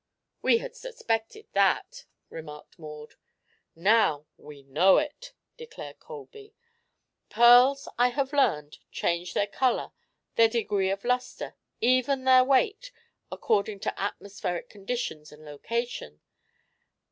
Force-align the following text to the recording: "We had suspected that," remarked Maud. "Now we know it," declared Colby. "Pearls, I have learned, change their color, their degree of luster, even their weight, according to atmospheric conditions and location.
"We 0.41 0.57
had 0.57 0.75
suspected 0.75 1.45
that," 1.53 2.05
remarked 2.31 2.79
Maud. 2.79 3.13
"Now 3.75 4.25
we 4.35 4.63
know 4.63 4.97
it," 4.97 5.33
declared 5.57 5.99
Colby. 5.99 6.55
"Pearls, 7.29 7.87
I 7.99 8.07
have 8.07 8.33
learned, 8.33 8.79
change 8.91 9.35
their 9.35 9.45
color, 9.45 9.91
their 10.37 10.49
degree 10.49 10.89
of 10.89 11.05
luster, 11.05 11.53
even 11.81 12.23
their 12.23 12.43
weight, 12.43 12.91
according 13.31 13.79
to 13.81 14.01
atmospheric 14.01 14.71
conditions 14.71 15.31
and 15.31 15.45
location. 15.45 16.19